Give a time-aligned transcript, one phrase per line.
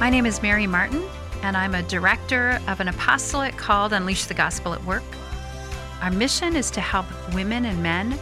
[0.00, 1.02] My name is Mary Martin,
[1.42, 5.02] and I'm a director of an apostolate called Unleash the Gospel at Work.
[6.00, 8.16] Our mission is to help women and men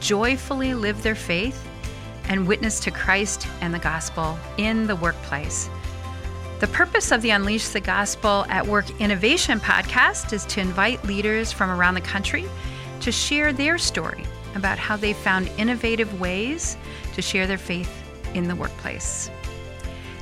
[0.00, 1.68] joyfully live their faith
[2.24, 5.70] and witness to Christ and the gospel in the workplace.
[6.58, 11.52] The purpose of the Unleash the Gospel at Work Innovation podcast is to invite leaders
[11.52, 12.46] from around the country
[13.02, 14.24] to share their story
[14.56, 16.76] about how they found innovative ways
[17.14, 18.02] to share their faith
[18.34, 19.30] in the workplace.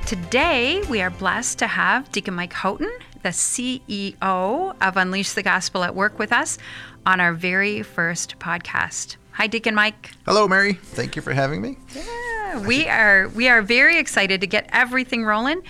[0.09, 2.89] Today, we are blessed to have Deacon Mike Houghton,
[3.21, 6.57] the CEO of Unleash the Gospel at Work, with us
[7.05, 9.17] on our very first podcast.
[9.33, 10.09] Hi, Deacon Mike.
[10.25, 10.73] Hello, Mary.
[10.73, 11.77] Thank you for having me.
[11.93, 15.61] Yeah, we are we are very excited to get everything rolling.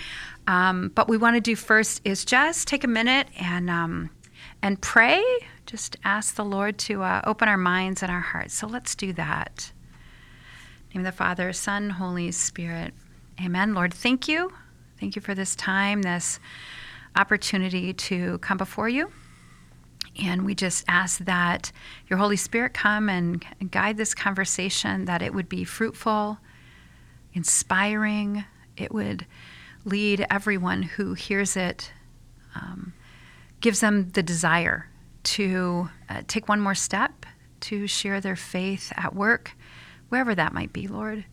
[0.47, 4.09] Um, but we want to do first is just take a minute and um,
[4.61, 5.21] and pray.
[5.65, 8.53] Just ask the Lord to uh, open our minds and our hearts.
[8.53, 9.73] So let's do that.
[10.95, 12.93] name of the Father, Son, Holy Spirit.
[13.41, 13.73] Amen.
[13.73, 14.51] Lord, thank you.
[14.99, 16.41] Thank you for this time, this
[17.15, 19.11] opportunity to come before you.
[20.21, 21.71] And we just ask that
[22.07, 26.39] your Holy Spirit come and guide this conversation, that it would be fruitful,
[27.33, 28.43] inspiring,
[28.75, 29.25] it would
[29.85, 31.93] lead everyone who hears it,
[32.55, 32.91] um,
[33.61, 34.89] gives them the desire
[35.23, 37.25] to uh, take one more step,
[37.61, 39.53] to share their faith at work,
[40.09, 41.23] wherever that might be, Lord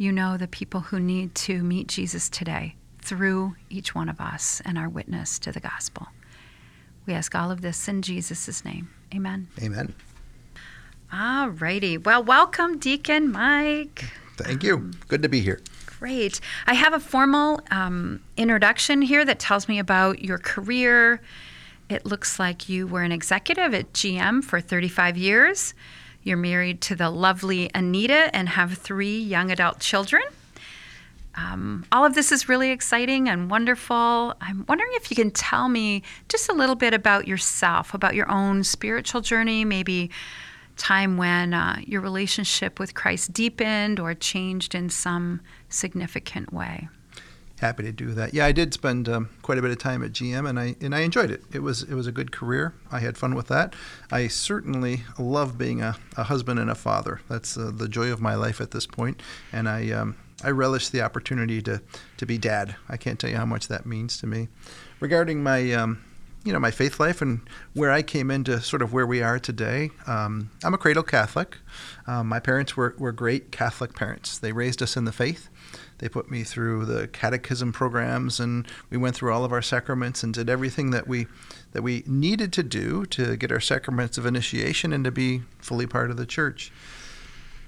[0.00, 4.62] you know the people who need to meet Jesus today through each one of us
[4.64, 6.06] and our witness to the gospel.
[7.04, 8.88] We ask all of this in Jesus' name.
[9.14, 9.48] Amen.
[9.62, 9.94] Amen.
[11.12, 11.98] All righty.
[11.98, 14.06] Well, welcome, Deacon Mike.
[14.38, 14.90] Thank you.
[15.08, 15.60] Good to be here.
[15.84, 16.40] Great.
[16.66, 21.20] I have a formal um, introduction here that tells me about your career.
[21.90, 25.74] It looks like you were an executive at GM for 35 years.
[26.22, 30.22] You're married to the lovely Anita and have three young adult children.
[31.34, 34.34] Um, all of this is really exciting and wonderful.
[34.40, 38.30] I'm wondering if you can tell me just a little bit about yourself, about your
[38.30, 40.10] own spiritual journey, maybe
[40.76, 46.88] time when uh, your relationship with Christ deepened or changed in some significant way
[47.60, 48.34] happy to do that.
[48.34, 50.94] Yeah, I did spend um, quite a bit of time at GM, and I and
[50.94, 51.42] I enjoyed it.
[51.52, 52.74] It was it was a good career.
[52.90, 53.74] I had fun with that.
[54.10, 57.20] I certainly love being a, a husband and a father.
[57.28, 59.22] That's uh, the joy of my life at this point,
[59.52, 61.82] and I um, I relish the opportunity to
[62.16, 62.76] to be dad.
[62.88, 64.48] I can't tell you how much that means to me.
[64.98, 66.02] Regarding my um,
[66.44, 67.40] you know my faith life and
[67.74, 69.90] where I came into sort of where we are today.
[70.06, 71.58] Um, I'm a cradle Catholic.
[72.06, 74.38] Um, my parents were, were great Catholic parents.
[74.38, 75.48] They raised us in the faith.
[76.00, 80.22] They put me through the catechism programs, and we went through all of our sacraments
[80.22, 81.26] and did everything that we
[81.72, 85.86] that we needed to do to get our sacraments of initiation and to be fully
[85.86, 86.72] part of the church.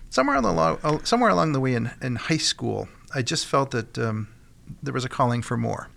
[0.09, 3.99] Somewhere along uh, somewhere along the way in, in high school, I just felt that
[3.99, 4.29] um,
[4.83, 5.91] there was a calling for more.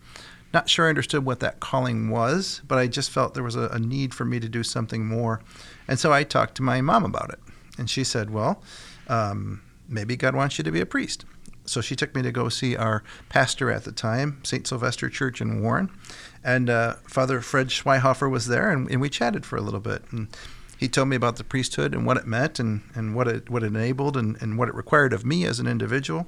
[0.54, 3.70] Not sure I understood what that calling was, but I just felt there was a,
[3.70, 5.42] a need for me to do something more.
[5.88, 7.40] And so I talked to my mom about it.
[7.78, 8.62] And she said, Well,
[9.08, 11.24] um, maybe God wants you to be a priest
[11.66, 14.68] so she took me to go see our pastor at the time, St.
[14.68, 15.90] Sylvester Church in Warren.
[16.44, 20.04] And uh, Father Fred Schweihofer was there, and, and, we chatted for a little bit.
[20.12, 20.28] And
[20.78, 23.64] he told me about the priesthood and what it meant and, and what, it, what
[23.64, 26.28] it enabled and, and what it required of me as an individual.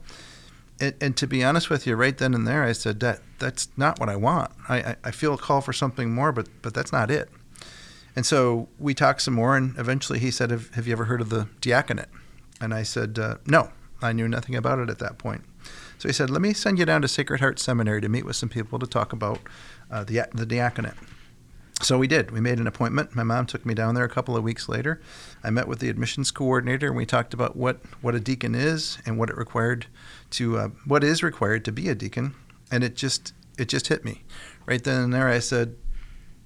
[0.80, 3.70] And, and, to be honest with you, right then and there, I said, that that's
[3.78, 4.52] not what I want.
[4.68, 7.30] I, I, feel a call for something more, but, but that's not it.
[8.16, 11.22] And so we talked some more, and eventually he said, Have, have you ever heard
[11.22, 12.10] of the diaconate?
[12.60, 13.70] And I said, uh, No.
[14.02, 15.44] I knew nothing about it at that point.
[15.98, 18.36] So he said, "Let me send you down to Sacred Heart Seminary to meet with
[18.36, 19.40] some people to talk about
[19.90, 20.94] uh, the the diaconate."
[21.82, 22.32] So we did.
[22.32, 23.16] We made an appointment.
[23.16, 25.00] My mom took me down there a couple of weeks later.
[25.44, 28.98] I met with the admissions coordinator, and we talked about what what a deacon is
[29.06, 29.88] and what it required
[30.32, 32.34] to uh, what is required to be a deacon.
[32.72, 34.24] And it just it just hit me
[34.66, 35.28] right then and there.
[35.28, 35.76] I said,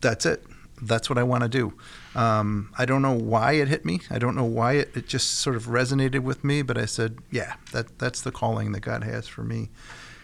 [0.02, 0.46] "That's it
[0.82, 1.74] that's what I want to do.
[2.16, 4.02] Um, I don't know why it hit me.
[4.10, 7.20] I don't know why it, it just sort of resonated with me, but I said,
[7.32, 9.70] yeah, that that's the calling that God has for me.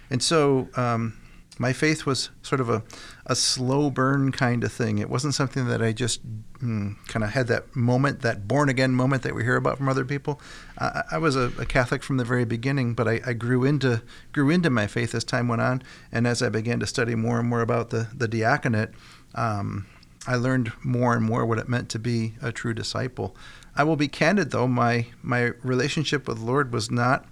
[0.09, 1.19] And so um,
[1.59, 2.83] my faith was sort of a,
[3.25, 4.99] a slow burn kind of thing.
[4.99, 6.21] It wasn't something that I just
[6.59, 9.89] mm, kind of had that moment, that born again moment that we hear about from
[9.89, 10.39] other people.
[10.77, 14.01] I, I was a, a, Catholic from the very beginning, but I, I, grew into
[14.31, 17.39] grew into my faith as time went on, and as I began to study more
[17.39, 18.91] and more about the the diaconate.
[19.35, 19.87] Um,
[20.27, 23.35] I learned more and more what it meant to be a true disciple.
[23.75, 27.25] I will be candid though, my my relationship with the Lord was not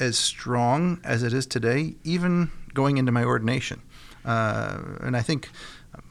[0.00, 3.82] as strong as it is today, even going into my ordination.
[4.24, 5.50] Uh, and I think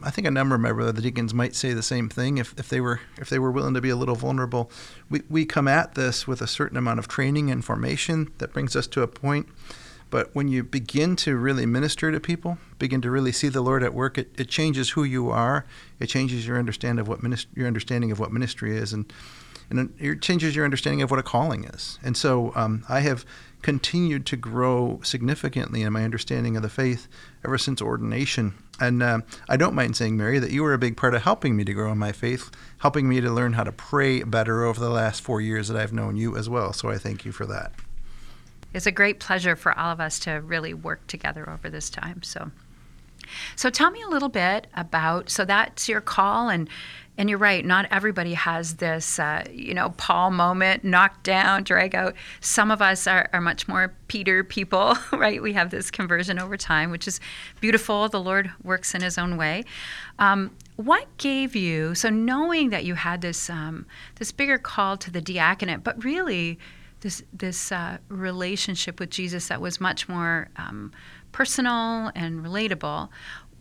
[0.02, 2.54] I think a number of my brother the deacons might say the same thing if,
[2.58, 4.70] if they were if they were willing to be a little vulnerable.
[5.10, 8.76] We we come at this with a certain amount of training and formation that brings
[8.76, 9.48] us to a point
[10.10, 13.82] But when you begin to really minister to people, begin to really see the Lord
[13.82, 15.66] at work, it, it changes who you are.
[16.00, 19.12] It changes your understanding of what minist- your understanding of what ministry is, and
[19.70, 21.98] and it changes your understanding of what a calling is.
[22.02, 23.26] And so um, I have
[23.60, 27.06] continued to grow significantly in my understanding of the faith
[27.44, 28.54] ever since ordination.
[28.80, 31.56] And uh, I don't mind saying, Mary, that you were a big part of helping
[31.56, 34.80] me to grow in my faith, helping me to learn how to pray better over
[34.80, 36.72] the last four years that I've known you as well.
[36.72, 37.72] So I thank you for that
[38.78, 42.22] it's a great pleasure for all of us to really work together over this time.
[42.22, 42.52] So,
[43.56, 45.30] so tell me a little bit about.
[45.30, 46.68] So that's your call, and
[47.18, 47.64] and you're right.
[47.66, 52.14] Not everybody has this, uh, you know, Paul moment, knock down, drag out.
[52.40, 55.42] Some of us are, are much more Peter people, right?
[55.42, 57.18] We have this conversion over time, which is
[57.60, 58.08] beautiful.
[58.08, 59.64] The Lord works in His own way.
[60.20, 63.86] Um, what gave you so knowing that you had this um,
[64.20, 66.60] this bigger call to the diaconate, but really
[67.00, 70.92] this this uh, relationship with Jesus that was much more um,
[71.32, 73.08] personal and relatable.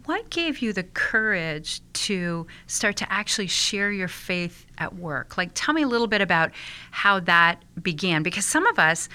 [0.05, 5.37] What gave you the courage to start to actually share your faith at work?
[5.37, 6.51] Like, tell me a little bit about
[6.91, 8.23] how that began.
[8.23, 9.09] Because some of us,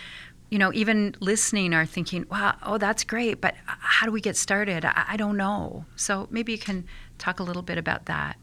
[0.50, 4.36] you know, even listening are thinking, wow, oh, that's great, but how do we get
[4.36, 4.84] started?
[4.84, 5.86] I, I don't know.
[5.96, 6.84] So maybe you can
[7.16, 8.36] talk a little bit about that.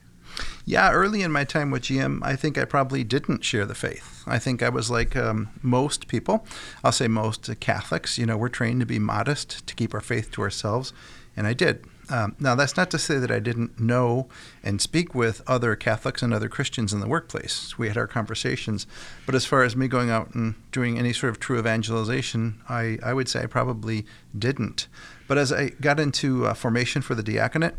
[0.65, 4.23] Yeah, early in my time with GM, I think I probably didn't share the faith.
[4.27, 6.45] I think I was like um, most people.
[6.83, 8.17] I'll say most Catholics.
[8.17, 10.93] You know, we're trained to be modest, to keep our faith to ourselves,
[11.35, 11.85] and I did.
[12.09, 14.27] Um, now, that's not to say that I didn't know
[14.63, 17.77] and speak with other Catholics and other Christians in the workplace.
[17.77, 18.87] We had our conversations.
[19.25, 22.97] But as far as me going out and doing any sort of true evangelization, I,
[23.03, 24.05] I would say I probably
[24.37, 24.87] didn't.
[25.27, 27.75] But as I got into uh, formation for the diaconate,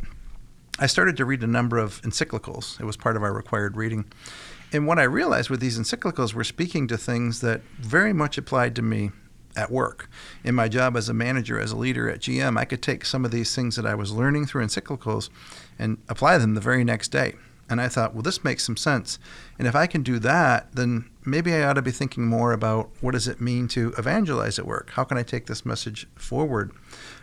[0.79, 2.81] I started to read a number of encyclicals.
[2.81, 4.07] It was part of our required reading.
[4.73, 8.77] And what I realized with these encyclicals were speaking to things that very much applied
[8.77, 9.11] to me
[9.57, 10.09] at work.
[10.45, 13.25] In my job as a manager, as a leader at GM, I could take some
[13.25, 15.29] of these things that I was learning through encyclicals
[15.79, 17.35] and apply them the very next day.
[17.69, 19.19] And I thought, well, this makes some sense.
[19.59, 22.91] And if I can do that, then maybe I ought to be thinking more about
[23.01, 24.91] what does it mean to evangelize at work?
[24.91, 26.73] How can I take this message forward?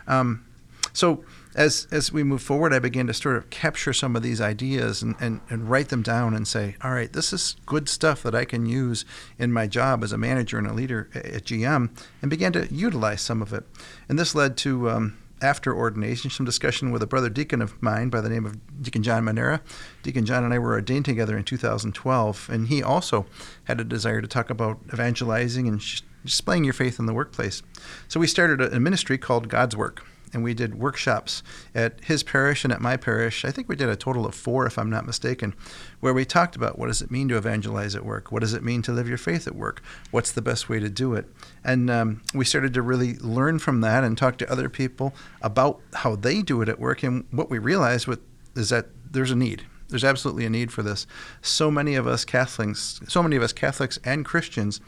[0.07, 0.45] Um,
[0.93, 1.23] so
[1.55, 5.01] as as we move forward, I began to sort of capture some of these ideas
[5.01, 8.35] and, and, and write them down and say, all right, this is good stuff that
[8.35, 9.05] I can use
[9.39, 11.89] in my job as a manager and a leader at GM,
[12.21, 13.65] and began to utilize some of it.
[14.07, 18.09] And this led to um, after ordination, some discussion with a brother deacon of mine
[18.09, 19.61] by the name of Deacon John Manera.
[20.03, 23.25] Deacon John and I were ordained together in 2012, and he also
[23.65, 25.81] had a desire to talk about evangelizing and
[26.23, 27.61] displaying your faith in the workplace.
[28.07, 30.03] So we started a ministry called God's Work
[30.33, 31.43] and we did workshops
[31.73, 33.45] at his parish and at my parish.
[33.45, 35.53] I think we did a total of four, if I'm not mistaken,
[35.99, 38.31] where we talked about what does it mean to evangelize at work?
[38.31, 39.81] What does it mean to live your faith at work?
[40.11, 41.27] What's the best way to do it?
[41.63, 45.79] And um, we started to really learn from that and talk to other people about
[45.93, 47.03] how they do it at work.
[47.03, 48.19] And what we realized with,
[48.55, 49.63] is that there's a need.
[49.89, 51.07] There's absolutely a need for this.
[51.41, 54.81] So many of us Catholics, so many of us Catholics and Christians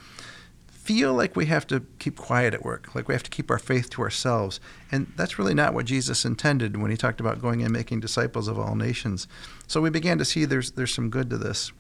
[0.90, 3.60] feel like we have to keep quiet at work, like we have to keep our
[3.60, 4.60] faith to ourselves.
[4.92, 8.48] And that's really not what Jesus intended when he talked about going and making disciples
[8.48, 9.28] of all nations.
[9.68, 11.72] So we began to see there's there's some good to this.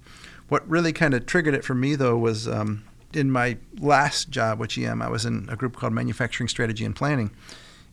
[0.48, 4.60] What really kind of triggered it for me though was um, in my last job
[4.60, 7.32] with GM, I was in a group called Manufacturing Strategy and Planning.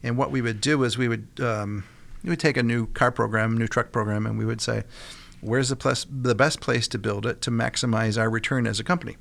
[0.02, 1.85] And what we would do is we would um,
[2.25, 4.85] we would take a new car program, new truck program, and we would say,
[5.40, 8.85] where's the, place, the best place to build it to maximize our return as a
[8.85, 9.16] company?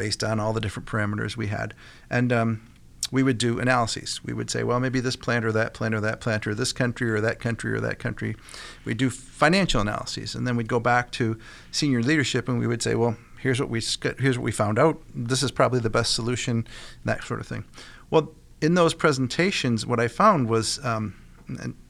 [0.00, 1.74] Based on all the different parameters we had.
[2.08, 2.62] And um,
[3.12, 4.24] we would do analyses.
[4.24, 6.72] We would say, well, maybe this plant or that plant or that plant or this
[6.72, 8.34] country or that country or that country.
[8.86, 11.38] We'd do financial analyses, and then we'd go back to
[11.70, 13.82] senior leadership and we would say, well, here's what we
[14.18, 15.02] here's what we found out.
[15.14, 16.66] This is probably the best solution,
[17.04, 17.64] that sort of thing.
[18.08, 20.82] Well, in those presentations, what I found was.
[20.84, 21.14] Um,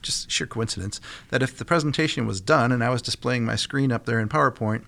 [0.00, 3.92] just sheer coincidence that if the presentation was done and I was displaying my screen
[3.92, 4.84] up there in PowerPoint,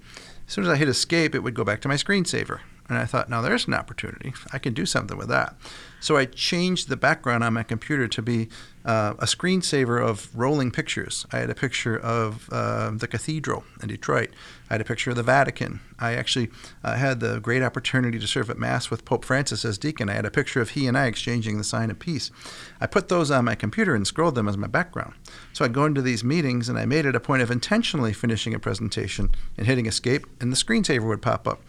[0.46, 2.60] as soon as I hit escape, it would go back to my screensaver.
[2.92, 4.34] And I thought, now there's an opportunity.
[4.52, 5.56] I can do something with that.
[5.98, 8.50] So I changed the background on my computer to be
[8.84, 11.24] uh, a screensaver of rolling pictures.
[11.32, 14.28] I had a picture of uh, the cathedral in Detroit.
[14.68, 15.80] I had a picture of the Vatican.
[15.98, 16.50] I actually
[16.84, 20.10] uh, had the great opportunity to serve at Mass with Pope Francis as deacon.
[20.10, 22.30] I had a picture of he and I exchanging the sign of peace.
[22.78, 25.14] I put those on my computer and scrolled them as my background.
[25.54, 28.52] So I'd go into these meetings and I made it a point of intentionally finishing
[28.52, 31.62] a presentation and hitting escape, and the screensaver would pop up.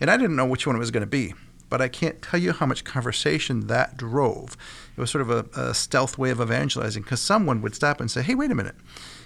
[0.00, 1.34] And I didn't know which one it was going to be,
[1.68, 4.56] but I can't tell you how much conversation that drove.
[4.96, 8.10] It was sort of a, a stealth way of evangelizing because someone would stop and
[8.10, 8.76] say, "Hey, wait a minute."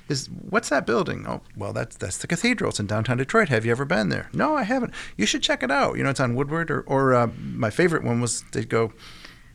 [0.09, 1.25] Is what's that building?
[1.27, 2.71] Oh, well, that's that's the cathedral.
[2.71, 3.49] It's in downtown Detroit.
[3.49, 4.29] Have you ever been there?
[4.33, 4.93] No, I haven't.
[5.17, 5.97] You should check it out.
[5.97, 6.71] You know, it's on Woodward.
[6.71, 8.93] Or, or uh, my favorite one was they'd go,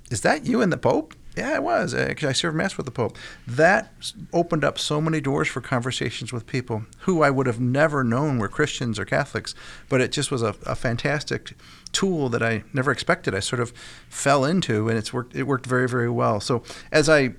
[0.10, 1.94] "Is that you and the Pope?" Yeah, it was.
[1.94, 3.18] Uh, Actually, I served Mass with the Pope.
[3.46, 3.92] That
[4.32, 8.38] opened up so many doors for conversations with people who I would have never known
[8.38, 9.54] were Christians or Catholics,
[9.90, 11.54] but it just was a, a fantastic
[11.92, 13.36] tool that I never expected.
[13.36, 13.72] I sort of
[14.10, 15.36] fell into, and it's worked.
[15.36, 16.40] It worked very, very well.
[16.40, 17.34] So as I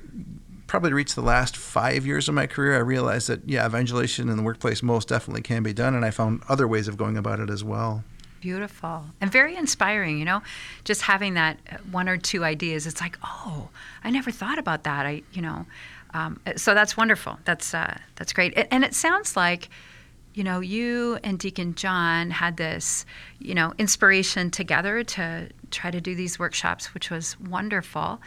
[0.67, 4.37] probably reached the last five years of my career, I realized that yeah, evangelization in
[4.37, 7.41] the workplace most definitely can be done, and I found other ways of going about
[7.41, 8.05] it as well.
[8.41, 10.43] Beautiful and very inspiring, you know,
[10.85, 11.59] just having that
[11.91, 12.87] one or two ideas.
[12.87, 13.71] It's like, oh,
[14.05, 15.07] I never thought about that.
[15.07, 15.67] I, you know,
[16.15, 17.39] um, so that's wonderful.
[17.45, 18.55] That's uh, that's great.
[18.71, 19.69] And it sounds like,
[20.35, 23.05] you know, you and Deacon John had this,
[23.39, 28.21] you know, inspiration together to try to do these workshops, which was wonderful.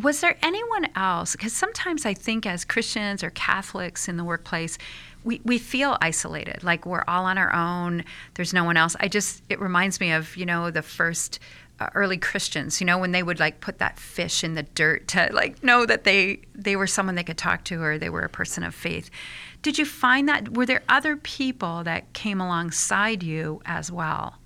[0.00, 1.32] Was there anyone else?
[1.32, 4.78] Because sometimes I think as Christians or Catholics in the workplace,
[5.28, 8.02] we, we feel isolated, like we're all on our own.
[8.32, 8.96] There's no one else.
[8.98, 11.38] I just, it reminds me of, you know, the first
[11.80, 15.06] uh, early Christians, you know, when they would like put that fish in the dirt
[15.08, 18.22] to like know that they, they were someone they could talk to or they were
[18.22, 19.10] a person of faith.
[19.60, 20.56] Did you find that?
[20.56, 24.36] Were there other people that came alongside you as well?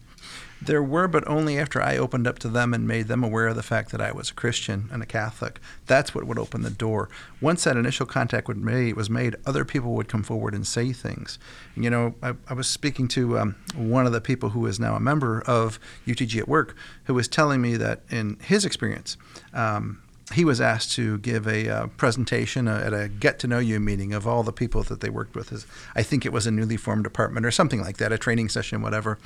[0.65, 3.57] There were, but only after I opened up to them and made them aware of
[3.57, 5.59] the fact that I was a Christian and a Catholic.
[5.87, 7.09] That's what would open the door.
[7.41, 11.39] Once that initial contact was made, other people would come forward and say things.
[11.75, 14.95] You know, I, I was speaking to um, one of the people who is now
[14.95, 19.17] a member of UTG at work, who was telling me that in his experience,
[19.53, 20.02] um,
[20.33, 23.81] he was asked to give a uh, presentation uh, at a get to know you
[23.81, 25.67] meeting of all the people that they worked with.
[25.95, 28.83] I think it was a newly formed department or something like that, a training session,
[28.83, 29.19] whatever.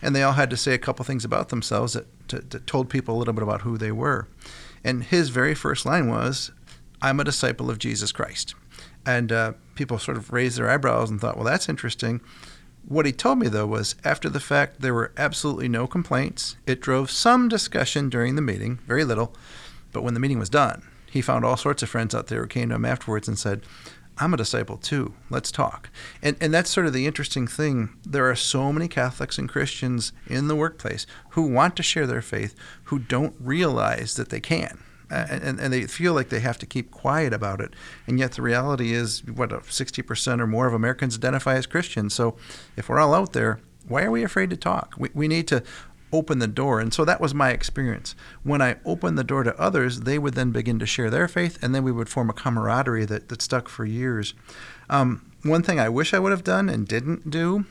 [0.00, 3.16] And they all had to say a couple things about themselves that, that told people
[3.16, 4.26] a little bit about who they were.
[4.82, 6.50] And his very first line was,
[7.02, 8.54] I'm a disciple of Jesus Christ.
[9.04, 12.20] And uh, people sort of raised their eyebrows and thought, well, that's interesting.
[12.86, 16.56] What he told me, though, was after the fact, there were absolutely no complaints.
[16.66, 19.34] It drove some discussion during the meeting, very little.
[19.98, 22.46] But when the meeting was done, he found all sorts of friends out there who
[22.46, 23.62] came to him afterwards and said,
[24.16, 25.12] I'm a disciple too.
[25.28, 25.90] Let's talk.
[26.22, 27.96] And, and that's sort of the interesting thing.
[28.06, 32.22] There are so many Catholics and Christians in the workplace who want to share their
[32.22, 34.84] faith who don't realize that they can.
[35.10, 37.74] Uh, and, and they feel like they have to keep quiet about it.
[38.06, 42.14] And yet the reality is, what, 60% or more of Americans identify as Christians.
[42.14, 42.36] So
[42.76, 44.94] if we're all out there, why are we afraid to talk?
[44.96, 45.64] We, we need to
[46.12, 46.80] open the door.
[46.80, 48.14] And so that was my experience.
[48.42, 51.58] When I opened the door to others, they would then begin to share their faith,
[51.62, 54.34] and then we would form a camaraderie that, that stuck for years.
[54.90, 57.64] Um, one thing I wish I would have done and didn't do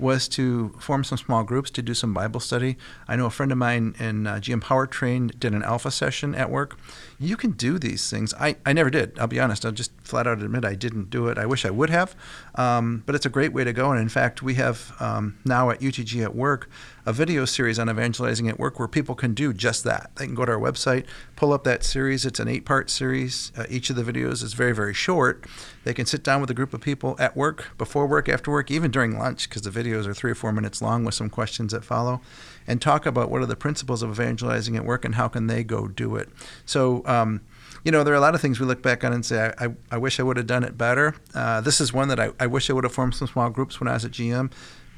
[0.00, 2.76] was to form some small groups to do some Bible study.
[3.06, 6.50] I know a friend of mine in uh, GM Powertrain did an alpha session at
[6.50, 6.78] work.
[7.18, 8.32] You can do these things.
[8.34, 9.18] I, I never did.
[9.18, 9.64] I'll be honest.
[9.64, 11.38] I'll just flat out admit I didn't do it.
[11.38, 12.16] I wish I would have.
[12.54, 13.90] Um, but it's a great way to go.
[13.92, 16.68] And in fact, we have um, now at UTG at work
[17.06, 20.10] a video series on evangelizing at work where people can do just that.
[20.16, 22.26] They can go to our website, pull up that series.
[22.26, 23.52] It's an eight part series.
[23.56, 25.44] Uh, each of the videos is very, very short.
[25.84, 28.70] They can sit down with a group of people at work, before work, after work,
[28.70, 31.72] even during lunch, because the videos are three or four minutes long with some questions
[31.72, 32.20] that follow,
[32.66, 35.64] and talk about what are the principles of evangelizing at work and how can they
[35.64, 36.28] go do it.
[36.66, 37.40] So, um,
[37.82, 39.66] you know, there are a lot of things we look back on and say, I,
[39.66, 41.14] I, I wish I would have done it better.
[41.34, 43.80] Uh, this is one that I, I wish I would have formed some small groups
[43.80, 44.50] when I was at GM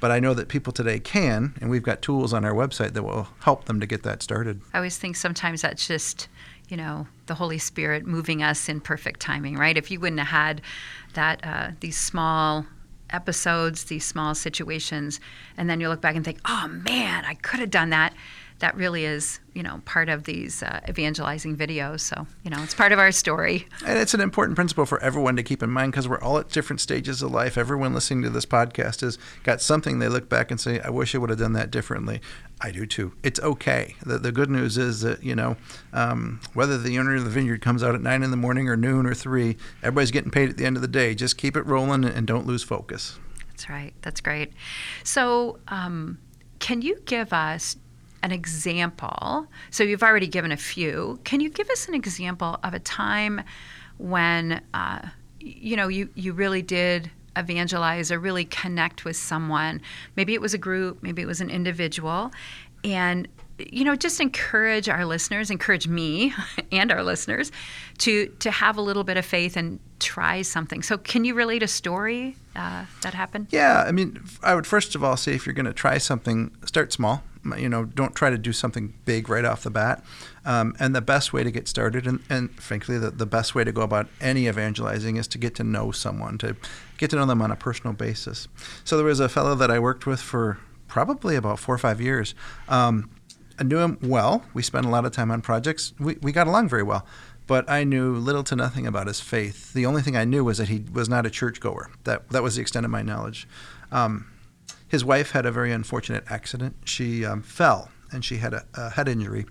[0.02, 3.04] but I know that people today can, and we've got tools on our website that
[3.04, 4.60] will help them to get that started.
[4.74, 6.26] I always think sometimes that's just,
[6.68, 9.76] you know, the Holy Spirit moving us in perfect timing, right?
[9.76, 10.60] If you wouldn't have had
[11.14, 12.66] that, uh, these small
[13.10, 15.20] episodes, these small situations,
[15.56, 18.14] and then you look back and think, oh man, I could have done that
[18.62, 21.98] that really is, you know, part of these uh, evangelizing videos.
[21.98, 23.66] So, you know, it's part of our story.
[23.84, 26.48] And it's an important principle for everyone to keep in mind because we're all at
[26.48, 27.58] different stages of life.
[27.58, 31.12] Everyone listening to this podcast has got something they look back and say, I wish
[31.12, 32.20] I would have done that differently.
[32.62, 33.12] I do too.
[33.22, 33.96] It's okay.
[34.06, 35.56] The, the good news is that, you know,
[35.92, 38.76] um, whether the owner of the vineyard comes out at nine in the morning or
[38.76, 41.14] noon or three, everybody's getting paid at the end of the day.
[41.14, 43.18] Just keep it rolling and don't lose focus.
[43.48, 43.92] That's right.
[44.02, 44.52] That's great.
[45.02, 46.18] So, um,
[46.60, 47.76] can you give us
[48.22, 49.48] an example?
[49.70, 51.18] So you've already given a few.
[51.24, 53.42] Can you give us an example of a time
[53.98, 55.08] when uh,
[55.40, 59.80] you know you you really did evangelize or really connect with someone?
[60.16, 62.32] Maybe it was a group, maybe it was an individual,
[62.84, 66.34] and you know just encourage our listeners encourage me
[66.72, 67.52] and our listeners
[67.98, 70.82] to to have a little bit of faith and try something.
[70.82, 73.48] So can you relate a story uh, that happened?
[73.50, 76.50] Yeah i mean i would first of all say if you're going to try something
[76.64, 77.22] start small
[77.56, 80.04] you know, don't try to do something big right off the bat.
[80.44, 83.64] Um, and the best way to get started, and, and frankly, the, the best way
[83.64, 86.56] to go about any evangelizing is to get to know someone, to
[86.98, 88.48] get to know them on a personal basis.
[88.84, 90.58] So there was a fellow that I worked with for
[90.88, 92.34] probably about four or five years.
[92.68, 93.10] Um,
[93.58, 94.44] I knew him well.
[94.54, 95.92] We spent a lot of time on projects.
[95.98, 97.06] We, we got along very well.
[97.46, 99.72] But I knew little to nothing about his faith.
[99.72, 101.90] The only thing I knew was that he was not a churchgoer.
[102.04, 103.48] That, that was the extent of my knowledge.
[103.90, 104.31] Um,
[104.92, 106.76] his wife had a very unfortunate accident.
[106.84, 109.46] She um, fell and she had a, a, head injury.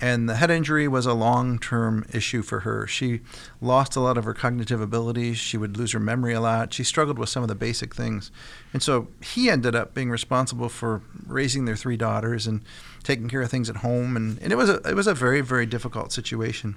[0.00, 2.86] And the head injury was a long term issue for her.
[2.86, 3.20] She
[3.60, 5.36] lost a lot of her cognitive abilities.
[5.36, 6.72] She would lose her memory a lot.
[6.72, 8.30] She struggled with some of the basic things.
[8.72, 12.62] And so he ended up being responsible for raising their three daughters and
[13.02, 14.16] taking care of things at home.
[14.16, 16.76] And, and it, was a, it was a very, very difficult situation.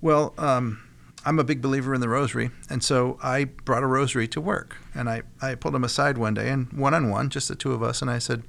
[0.00, 0.82] Well, um,
[1.26, 4.76] I'm a big believer in the rosary, and so I brought a rosary to work.
[4.94, 7.72] And I, I pulled him aside one day, and one on one, just the two
[7.72, 8.44] of us, and I said,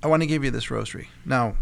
[0.00, 1.08] I want to give you this rosary.
[1.26, 1.56] Now,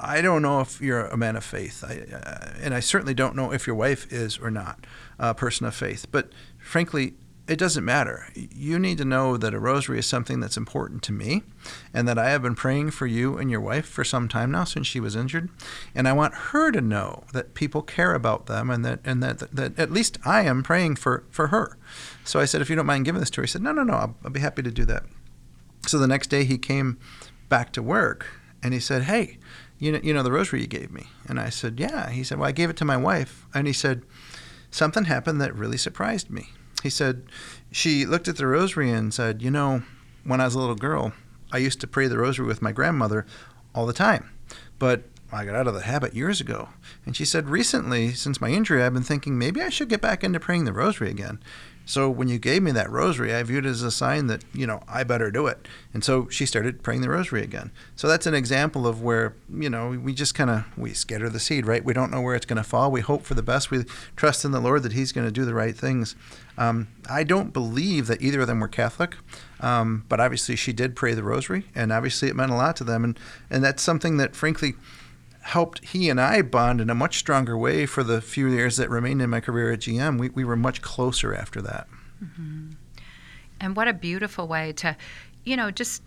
[0.00, 3.36] I don't know if you're a man of faith, I, uh, and I certainly don't
[3.36, 4.86] know if your wife is or not
[5.18, 6.06] a person of faith.
[6.10, 7.14] But frankly,
[7.48, 8.26] it doesn't matter.
[8.34, 11.44] You need to know that a rosary is something that's important to me
[11.94, 14.64] and that I have been praying for you and your wife for some time now
[14.64, 15.48] since she was injured.
[15.94, 19.38] And I want her to know that people care about them and that and that,
[19.38, 21.78] that that at least I am praying for, for her.
[22.24, 23.84] So I said, if you don't mind giving this to her, he said, no, no,
[23.84, 25.04] no, I'll, I'll be happy to do that.
[25.86, 26.98] So the next day he came
[27.48, 28.26] back to work
[28.62, 29.38] and he said, hey,
[29.78, 31.06] you know, you know the rosary you gave me?
[31.28, 32.10] And I said, yeah.
[32.10, 33.46] He said, well, I gave it to my wife.
[33.54, 34.02] And he said,
[34.70, 36.48] something happened that really surprised me.
[36.82, 37.24] He said,
[37.72, 39.82] she looked at the rosary and said, You know,
[40.24, 41.12] when I was a little girl,
[41.52, 43.26] I used to pray the rosary with my grandmother
[43.74, 44.30] all the time.
[44.78, 46.70] But I got out of the habit years ago.
[47.04, 50.24] And she said, Recently, since my injury, I've been thinking maybe I should get back
[50.24, 51.40] into praying the rosary again.
[51.86, 54.66] So when you gave me that rosary, I viewed it as a sign that, you
[54.66, 55.68] know, I better do it.
[55.94, 57.70] And so she started praying the rosary again.
[57.94, 61.38] So that's an example of where, you know, we just kind of we scatter the
[61.38, 61.84] seed, right?
[61.84, 62.90] We don't know where it's going to fall.
[62.90, 63.70] We hope for the best.
[63.70, 63.84] We
[64.16, 66.16] trust in the Lord that he's going to do the right things.
[66.58, 69.14] Um, I don't believe that either of them were Catholic,
[69.60, 72.84] um, but obviously she did pray the rosary, and obviously it meant a lot to
[72.84, 73.04] them.
[73.04, 74.74] And, and that's something that, frankly,
[75.46, 78.90] helped he and I bond in a much stronger way for the few years that
[78.90, 80.18] remained in my career at GM.
[80.18, 81.86] We, we were much closer after that.
[82.22, 82.70] Mm-hmm.
[83.60, 84.96] And what a beautiful way to,
[85.44, 86.02] you know, just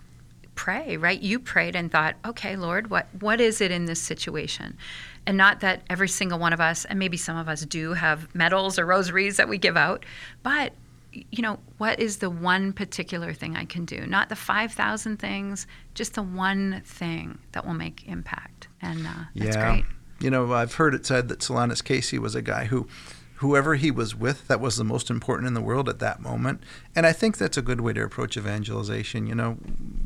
[0.55, 1.21] pray, right?
[1.21, 4.77] You prayed and thought, okay, Lord, what, what is it in this situation?
[5.25, 8.33] And not that every single one of us, and maybe some of us do have
[8.35, 10.05] medals or rosaries that we give out,
[10.43, 10.73] but
[11.11, 14.05] you know, what is the one particular thing I can do?
[14.05, 18.67] Not the 5,000 things, just the one thing that will make impact.
[18.81, 19.71] And uh, that's yeah.
[19.71, 19.85] great.
[20.19, 22.87] You know, I've heard it said that Solanus Casey was a guy who,
[23.35, 26.61] whoever he was with, that was the most important in the world at that moment.
[26.95, 29.27] And I think that's a good way to approach evangelization.
[29.27, 29.57] You know,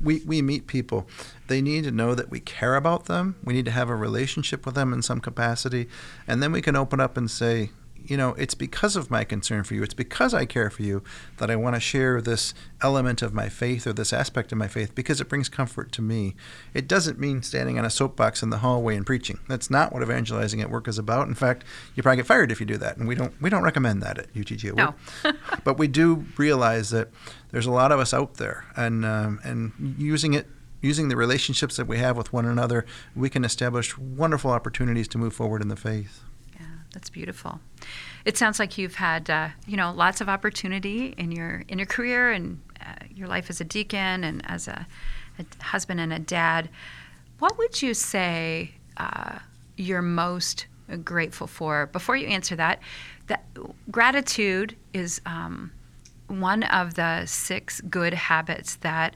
[0.02, 1.08] we, we meet people.
[1.48, 3.36] They need to know that we care about them.
[3.44, 5.88] We need to have a relationship with them in some capacity.
[6.28, 7.72] And then we can open up and say,
[8.06, 11.03] you know, it's because of my concern for you, it's because I care for you
[11.38, 14.67] that I want to share this element of my faith or this aspect of my
[14.67, 16.36] faith because it brings comfort to me.
[16.73, 19.39] It doesn't mean standing on a soapbox in the hallway and preaching.
[19.47, 21.27] That's not what evangelizing at work is about.
[21.27, 21.63] In fact,
[21.95, 24.17] you probably get fired if you do that, and we don't we don't recommend that
[24.17, 24.95] at UTG at work.
[25.23, 25.34] No.
[25.63, 27.10] but we do realize that
[27.51, 30.47] there's a lot of us out there, and um, and using it
[30.82, 35.17] using the relationships that we have with one another, we can establish wonderful opportunities to
[35.17, 36.21] move forward in the faith.
[36.93, 37.60] That's beautiful.
[38.23, 41.88] It sounds like you've had, uh, you know, lots of opportunity in your in your
[41.88, 44.86] career and uh, your life as a deacon and as a,
[45.39, 46.69] a, husband and a dad.
[47.39, 49.39] What would you say uh,
[49.75, 50.67] you're most
[51.03, 51.88] grateful for?
[51.88, 52.79] Before you answer that,
[53.27, 53.43] that
[53.89, 55.71] gratitude is um,
[56.27, 59.15] one of the six good habits that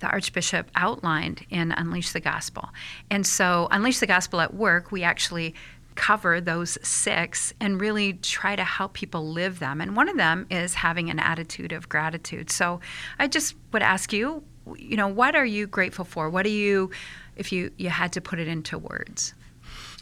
[0.00, 2.70] the Archbishop outlined in Unleash the Gospel.
[3.10, 5.54] And so, Unleash the Gospel at work, we actually
[5.94, 9.80] cover those six and really try to help people live them.
[9.80, 12.50] And one of them is having an attitude of gratitude.
[12.50, 12.80] So
[13.18, 14.42] I just would ask you,
[14.76, 16.30] you know, what are you grateful for?
[16.30, 16.90] What do you,
[17.36, 19.34] if you, you had to put it into words?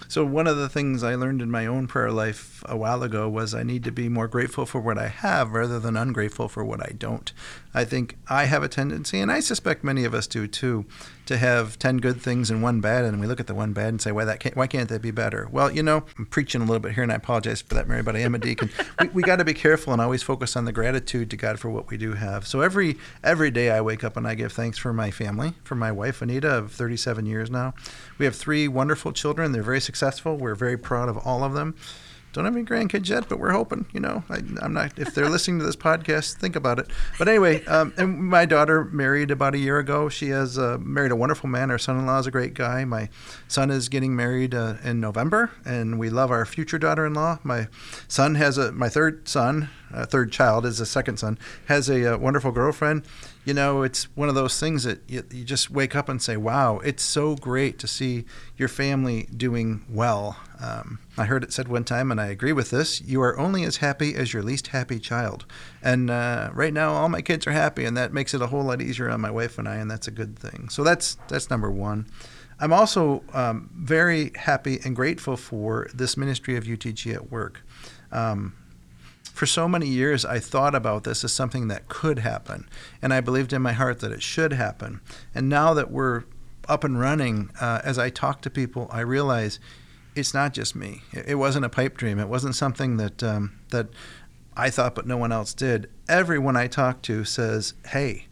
[0.06, 3.28] So, one of the things I learned in my own prayer life a while ago
[3.28, 6.64] was I need to be more grateful for what I have rather than ungrateful for
[6.64, 7.32] what I don't.
[7.74, 10.86] I think I have a tendency, and I suspect many of us do too,
[11.26, 13.88] to have 10 good things and one bad, and we look at the one bad
[13.88, 15.46] and say, why, that can't, why can't that be better?
[15.52, 18.02] Well, you know, I'm preaching a little bit here, and I apologize for that, Mary,
[18.02, 18.70] but I am a deacon.
[19.00, 21.68] we we got to be careful and always focus on the gratitude to God for
[21.68, 22.46] what we do have.
[22.46, 25.74] So, every, every day I wake up and I give thanks for my family, for
[25.74, 27.74] my wife, Anita, of 37 years now.
[28.16, 29.52] We have three wonderful children.
[29.52, 30.36] They're very successful.
[30.36, 31.74] We're very proud of all of them.
[32.32, 33.86] Don't have any grandkids yet, but we're hoping.
[33.92, 34.98] You know, I, am not.
[34.98, 36.88] If they're listening to this podcast, think about it.
[37.18, 40.08] But anyway, um, and my daughter married about a year ago.
[40.08, 41.70] She has uh, married a wonderful man.
[41.70, 42.84] Our son-in-law is a great guy.
[42.84, 43.08] My
[43.48, 47.38] son is getting married uh, in November, and we love our future daughter-in-law.
[47.42, 47.68] My
[48.08, 52.14] son has a my third son uh, third child, is a second son, has a,
[52.14, 53.02] uh, wonderful girlfriend.
[53.48, 56.36] You know, it's one of those things that you, you just wake up and say,
[56.36, 58.26] "Wow, it's so great to see
[58.58, 62.68] your family doing well." Um, I heard it said one time, and I agree with
[62.68, 65.46] this: "You are only as happy as your least happy child."
[65.82, 68.64] And uh, right now, all my kids are happy, and that makes it a whole
[68.64, 70.68] lot easier on my wife and I, and that's a good thing.
[70.68, 72.04] So that's that's number one.
[72.60, 77.62] I'm also um, very happy and grateful for this ministry of UTG at work.
[78.12, 78.52] Um,
[79.38, 82.68] for so many years, I thought about this as something that could happen,
[83.00, 85.00] and I believed in my heart that it should happen.
[85.32, 86.24] And now that we're
[86.68, 89.60] up and running, uh, as I talk to people, I realize
[90.16, 91.02] it's not just me.
[91.12, 92.18] It, wasn't a pipe dream.
[92.18, 93.86] It wasn't something that um, that
[94.56, 95.88] I thought, but no one else did.
[96.08, 98.26] Everyone I talk to says, "Hey,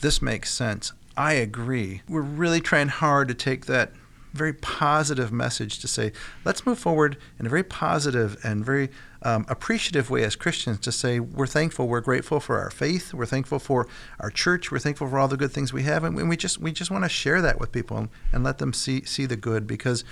[0.00, 0.92] this makes sense.
[1.16, 2.02] I agree.
[2.08, 3.90] We're really trying hard to take that
[4.36, 6.12] very positive message to say,
[6.44, 8.90] let's move forward in a very positive and very
[9.22, 13.26] um, appreciative way as Christians to say, we're thankful, we're grateful for our faith, we're
[13.26, 13.88] thankful for
[14.20, 16.70] our church, we're thankful for all the good things we have, and we just we
[16.70, 20.04] just want to share that with people and, let them see see the good because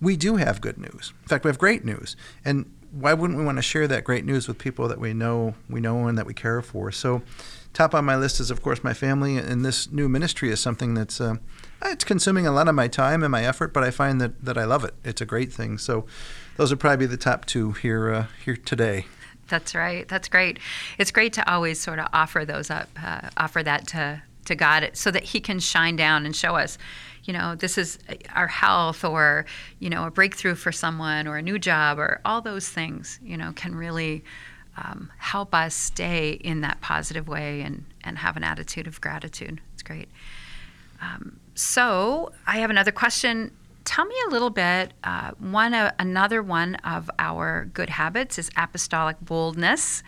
[0.00, 1.12] we do have good news.
[1.22, 4.24] In fact, we have great news, and why wouldn't we want to share that great
[4.24, 6.90] news with people that we know we know and that we care for?
[6.90, 7.22] So
[7.72, 10.94] top on my list is, of course, my family, and this new ministry is something
[10.94, 11.36] that's uh,
[11.84, 14.58] it's consuming a lot of my time and my effort, but I find that, that
[14.58, 14.94] I love it.
[15.04, 15.78] It's a great thing.
[15.78, 16.06] So
[16.56, 19.06] those would probably be the top two here uh, here today.
[19.48, 20.08] That's right.
[20.08, 20.58] That's great.
[20.98, 24.90] It's great to always sort of offer those up, uh, offer that to to God,
[24.94, 26.78] so that He can shine down and show us,
[27.24, 27.98] you know, this is
[28.34, 29.44] our health, or
[29.78, 33.36] you know, a breakthrough for someone, or a new job, or all those things, you
[33.36, 34.24] know, can really
[34.76, 39.60] um, help us stay in that positive way and, and have an attitude of gratitude.
[39.74, 40.08] It's great.
[41.00, 43.50] Um, so I have another question.
[43.84, 44.92] Tell me a little bit.
[45.04, 50.02] Uh, one, uh, another one of our good habits is apostolic boldness.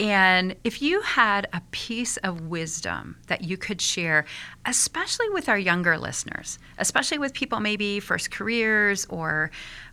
[0.00, 4.24] And if you had a piece of wisdom that you could share,
[4.64, 9.50] especially with our younger listeners, especially with people maybe first careers or,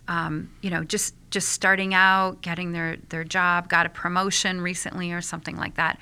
[0.08, 5.12] um, you know, just just starting out, getting their their job, got a promotion recently
[5.12, 5.98] or something like that,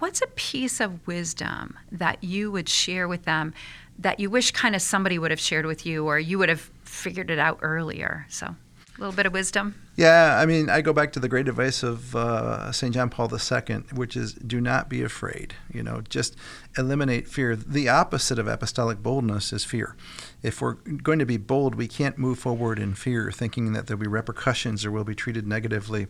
[0.00, 3.54] what's a piece of wisdom that you would share with them
[3.98, 6.70] that you wish kind of somebody would have shared with you or you would have
[6.84, 8.26] figured it out earlier?
[8.28, 9.74] So a little bit of wisdom.
[9.96, 12.92] Yeah, I mean, I go back to the great advice of uh, St.
[12.92, 15.54] John Paul II, which is do not be afraid.
[15.72, 16.36] You know, just
[16.76, 17.56] eliminate fear.
[17.56, 19.96] The opposite of apostolic boldness is fear.
[20.42, 24.00] If we're going to be bold, we can't move forward in fear, thinking that there'll
[24.00, 26.06] be repercussions or we'll be treated negatively.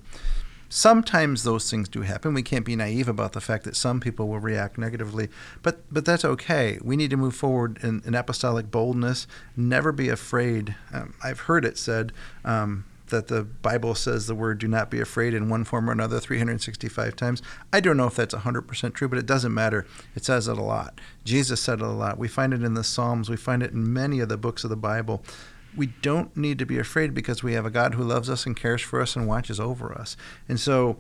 [0.73, 2.33] Sometimes those things do happen.
[2.33, 5.29] We can't be naive about the fact that some people will react negatively,
[5.63, 6.79] but but that's okay.
[6.81, 9.27] We need to move forward in, in apostolic boldness.
[9.57, 10.77] Never be afraid.
[10.93, 12.13] Um, I've heard it said.
[12.45, 15.93] Um, that the Bible says the word do not be afraid in one form or
[15.93, 17.43] another 365 times.
[17.73, 19.85] I don't know if that's 100% true, but it doesn't matter.
[20.15, 21.01] It says it a lot.
[21.25, 22.19] Jesus said it a lot.
[22.19, 24.71] We find it in the Psalms, we find it in many of the books of
[24.71, 25.25] the Bible
[25.77, 28.57] we don't need to be afraid because we have a God who loves us and
[28.57, 30.17] cares for us and watches over us.
[30.49, 30.99] And so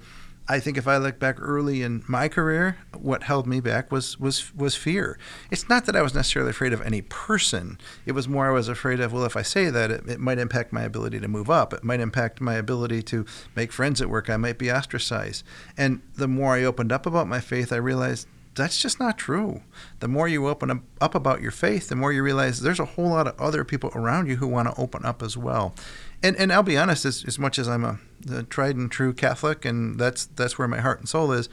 [0.50, 4.18] I think if I look back early in my career, what held me back was
[4.18, 5.16] was was fear.
[5.48, 7.78] It's not that I was necessarily afraid of any person.
[8.04, 10.38] It was more I was afraid of well, if I say that, it, it might
[10.38, 11.72] impact my ability to move up.
[11.72, 14.28] It might impact my ability to make friends at work.
[14.28, 15.44] I might be ostracized.
[15.76, 19.62] And the more I opened up about my faith, I realized that's just not true.
[20.00, 23.10] The more you open up about your faith, the more you realize there's a whole
[23.10, 25.74] lot of other people around you who want to open up as well.
[26.22, 27.98] And and I'll be honest, as, as much as I'm a,
[28.30, 31.48] a tried and true Catholic, and that's that's where my heart and soul is,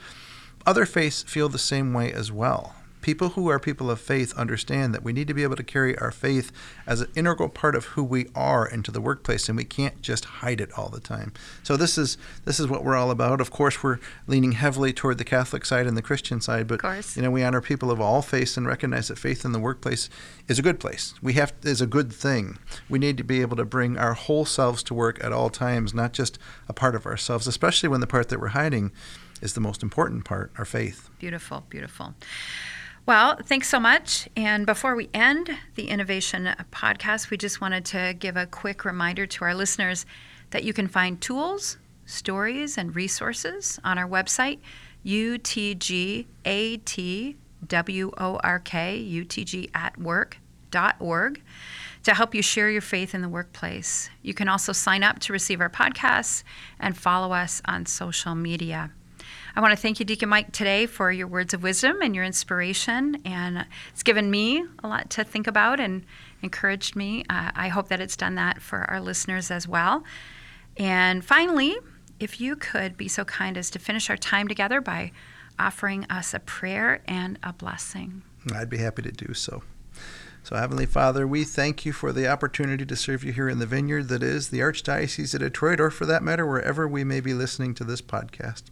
[0.66, 4.94] other faiths feel the same way as well people who are people of faith understand
[4.94, 6.52] that we need to be able to carry our faith
[6.86, 10.24] as an integral part of who we are into the workplace and we can't just
[10.26, 11.32] hide it all the time.
[11.62, 13.40] So this is this is what we're all about.
[13.40, 16.82] Of course we're leaning heavily toward the catholic side and the christian side but
[17.16, 20.08] you know we honor people of all faiths and recognize that faith in the workplace
[20.46, 21.14] is a good place.
[21.22, 22.58] We have is a good thing.
[22.88, 25.94] We need to be able to bring our whole selves to work at all times
[25.94, 28.92] not just a part of ourselves especially when the part that we're hiding
[29.40, 31.10] is the most important part our faith.
[31.18, 32.14] Beautiful beautiful
[33.08, 34.28] well, thanks so much.
[34.36, 39.24] And before we end the Innovation podcast, we just wanted to give a quick reminder
[39.24, 40.04] to our listeners
[40.50, 44.58] that you can find tools, stories, and resources on our website,
[45.06, 46.26] utgatwork,
[49.24, 51.42] utg at work.org,
[52.02, 54.10] to help you share your faith in the workplace.
[54.20, 56.42] You can also sign up to receive our podcasts
[56.78, 58.90] and follow us on social media.
[59.58, 62.22] I want to thank you, Deacon Mike, today for your words of wisdom and your
[62.22, 63.20] inspiration.
[63.24, 66.06] And it's given me a lot to think about and
[66.42, 67.24] encouraged me.
[67.28, 70.04] Uh, I hope that it's done that for our listeners as well.
[70.76, 71.76] And finally,
[72.20, 75.10] if you could be so kind as to finish our time together by
[75.58, 78.22] offering us a prayer and a blessing.
[78.54, 79.64] I'd be happy to do so.
[80.48, 83.66] So, Heavenly Father, we thank you for the opportunity to serve you here in the
[83.66, 87.34] vineyard that is the Archdiocese of Detroit, or for that matter, wherever we may be
[87.34, 88.62] listening to this podcast.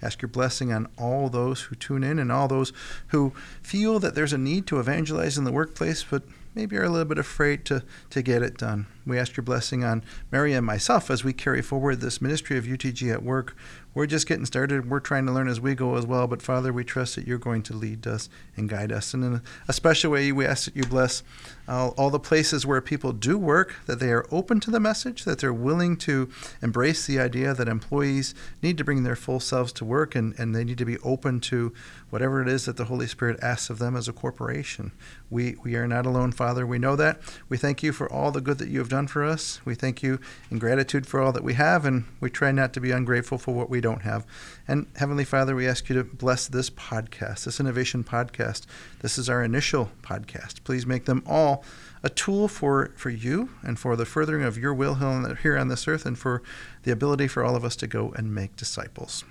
[0.00, 2.72] Ask your blessing on all those who tune in and all those
[3.08, 6.22] who feel that there's a need to evangelize in the workplace, but
[6.54, 8.86] maybe are a little bit afraid to, to get it done.
[9.04, 12.64] We ask your blessing on Mary and myself as we carry forward this ministry of
[12.64, 13.54] UTG at work.
[13.96, 14.90] We're just getting started.
[14.90, 16.26] We're trying to learn as we go as well.
[16.26, 19.14] But Father, we trust that you're going to lead us and guide us.
[19.14, 21.22] And in a special way, we ask that you bless
[21.68, 25.38] all the places where people do work, that they are open to the message, that
[25.38, 26.30] they're willing to
[26.62, 30.54] embrace the idea that employees need to bring their full selves to work and, and
[30.54, 31.72] they need to be open to
[32.10, 34.92] whatever it is that the Holy Spirit asks of them as a corporation.
[35.28, 36.66] We, we are not alone, Father.
[36.66, 37.20] We know that.
[37.48, 39.60] We thank you for all the good that you have done for us.
[39.64, 42.80] We thank you in gratitude for all that we have, and we try not to
[42.80, 44.24] be ungrateful for what we don't have.
[44.68, 48.66] And Heavenly Father, we ask you to bless this podcast, this innovation podcast.
[49.00, 50.62] This is our initial podcast.
[50.62, 51.22] Please make them
[51.56, 51.64] all
[52.02, 54.94] a tool for, for you and for the furthering of your will
[55.42, 56.42] here on this earth and for
[56.84, 59.24] the ability for all of us to go and make disciples.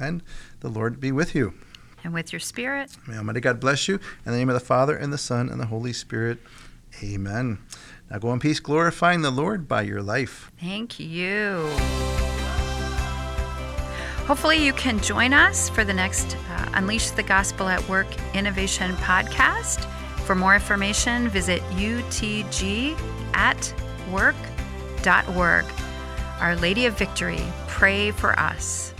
[0.00, 0.22] And
[0.60, 1.54] the Lord be with you
[2.04, 2.96] and with your spirit.
[3.06, 3.96] May Almighty God bless you.
[4.24, 6.38] In the name of the Father, and the Son, and the Holy Spirit.
[7.02, 7.58] Amen.
[8.10, 10.50] Now go in peace, glorifying the Lord by your life.
[10.60, 11.68] Thank you.
[14.26, 18.92] Hopefully, you can join us for the next uh, Unleash the Gospel at Work Innovation
[18.96, 19.88] podcast.
[20.32, 21.60] For more information, visit
[23.34, 25.64] utgatwork.org.
[26.40, 28.94] Our Lady of Victory, pray for us.